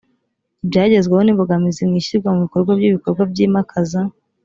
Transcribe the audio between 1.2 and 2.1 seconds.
n imbogamizi mu